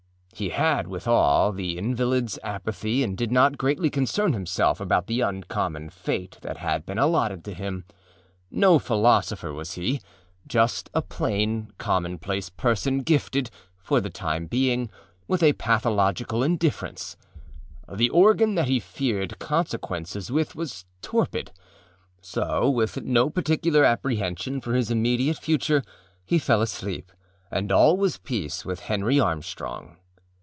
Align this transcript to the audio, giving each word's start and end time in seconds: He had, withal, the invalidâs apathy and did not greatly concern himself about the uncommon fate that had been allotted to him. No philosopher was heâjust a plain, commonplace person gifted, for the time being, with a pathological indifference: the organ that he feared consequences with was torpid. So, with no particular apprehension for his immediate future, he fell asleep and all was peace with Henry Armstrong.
He 0.33 0.49
had, 0.49 0.87
withal, 0.87 1.51
the 1.51 1.77
invalidâs 1.77 2.39
apathy 2.41 3.03
and 3.03 3.15
did 3.15 3.31
not 3.31 3.59
greatly 3.59 3.91
concern 3.91 4.33
himself 4.33 4.79
about 4.79 5.05
the 5.05 5.21
uncommon 5.21 5.91
fate 5.91 6.39
that 6.41 6.57
had 6.57 6.83
been 6.83 6.97
allotted 6.97 7.43
to 7.43 7.53
him. 7.53 7.83
No 8.49 8.79
philosopher 8.79 9.53
was 9.53 9.71
heâjust 9.77 10.87
a 10.95 11.01
plain, 11.03 11.71
commonplace 11.77 12.49
person 12.49 13.03
gifted, 13.03 13.51
for 13.77 14.01
the 14.01 14.09
time 14.09 14.47
being, 14.47 14.89
with 15.27 15.43
a 15.43 15.53
pathological 15.53 16.41
indifference: 16.43 17.17
the 17.91 18.09
organ 18.09 18.55
that 18.55 18.67
he 18.69 18.79
feared 18.79 19.37
consequences 19.37 20.31
with 20.31 20.55
was 20.55 20.85
torpid. 21.03 21.51
So, 22.19 22.67
with 22.67 23.03
no 23.03 23.29
particular 23.29 23.83
apprehension 23.85 24.59
for 24.59 24.73
his 24.73 24.89
immediate 24.89 25.37
future, 25.37 25.83
he 26.25 26.39
fell 26.39 26.63
asleep 26.63 27.11
and 27.51 27.71
all 27.71 27.95
was 27.95 28.17
peace 28.17 28.65
with 28.65 28.79
Henry 28.79 29.19
Armstrong. 29.19 29.97